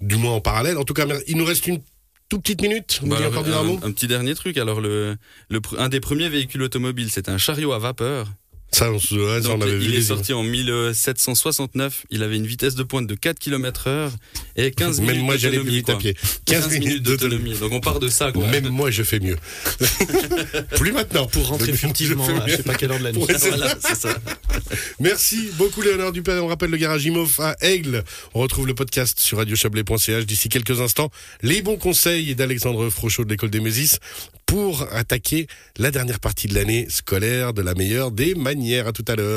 du 0.00 0.16
moins 0.16 0.32
en 0.32 0.40
parallèle. 0.40 0.78
En 0.78 0.84
tout 0.84 0.94
cas, 0.94 1.06
il 1.26 1.36
nous 1.36 1.44
reste 1.44 1.66
une 1.66 1.80
toute 2.28 2.42
petite 2.42 2.62
minute. 2.62 3.00
Bah 3.02 3.16
un, 3.20 3.86
un, 3.86 3.92
petit 3.92 4.06
dernier 4.06 4.34
truc. 4.34 4.56
Alors, 4.56 4.80
le, 4.80 5.16
le, 5.50 5.60
un 5.78 5.88
des 5.88 6.00
premiers 6.00 6.28
véhicules 6.28 6.62
automobiles, 6.62 7.10
c'est 7.10 7.28
un 7.28 7.38
chariot 7.38 7.72
à 7.72 7.78
vapeur 7.78 8.28
ça, 8.74 8.90
on, 8.90 8.98
il 9.80 9.94
est 9.94 10.02
sorti 10.02 10.32
en 10.32 10.42
1769. 10.42 12.06
Il 12.10 12.22
avait 12.22 12.36
une 12.36 12.46
vitesse 12.46 12.74
de 12.74 12.82
pointe 12.82 13.06
de 13.06 13.14
4 13.14 13.38
km 13.38 13.86
heure 13.86 14.12
et 14.56 14.70
15 14.76 15.00
minutes 15.00 15.16
Même 15.16 15.24
moi, 15.24 15.36
j'allais 15.36 15.60
plus 15.60 15.70
vite 15.70 15.90
à 15.90 15.96
pied. 15.96 16.16
15, 16.46 16.70
minutes 16.70 17.02
d'autonomie. 17.02 17.54
Donc 17.54 17.72
on 17.72 17.80
part 17.80 18.00
de 18.00 18.08
ça. 18.08 18.32
Quoi. 18.32 18.46
Même 18.48 18.68
moi, 18.68 18.90
je 18.90 19.02
fais 19.02 19.20
mieux. 19.20 19.36
plus 20.76 20.92
maintenant. 20.92 21.26
Pour 21.26 21.46
rentrer 21.46 21.72
furtivement 21.72 22.26
à 22.26 22.48
je 22.48 22.56
sais 22.56 22.62
pas 22.62 22.74
quelle 22.74 22.90
heure 22.90 22.98
de 22.98 23.04
la 23.04 23.12
nuit. 23.12 23.24
voilà, 23.26 23.74
ça. 23.80 24.16
Merci 25.00 25.50
beaucoup, 25.56 25.82
Léonard 25.82 26.12
Dupin. 26.12 26.40
On 26.40 26.48
rappelle 26.48 26.70
le 26.70 26.76
garage 26.76 27.04
Imof 27.04 27.40
à 27.40 27.56
Aigle. 27.60 28.04
On 28.34 28.40
retrouve 28.40 28.66
le 28.66 28.74
podcast 28.74 29.20
sur 29.20 29.38
radiochablais.ch 29.38 30.26
d'ici 30.26 30.48
quelques 30.48 30.80
instants. 30.80 31.10
Les 31.42 31.62
bons 31.62 31.76
conseils 31.76 32.34
d'Alexandre 32.34 32.90
Frochot 32.90 33.24
de 33.24 33.30
l'école 33.30 33.50
des 33.50 33.60
Mésis 33.60 33.98
pour 34.46 34.86
attaquer 34.92 35.46
la 35.78 35.90
dernière 35.90 36.20
partie 36.20 36.46
de 36.46 36.54
l'année 36.54 36.86
scolaire 36.88 37.52
de 37.52 37.62
la 37.62 37.74
meilleure 37.74 38.10
des 38.10 38.34
manières. 38.34 38.88
À 38.88 38.92
tout 38.92 39.04
à 39.08 39.16
l'heure. 39.16 39.32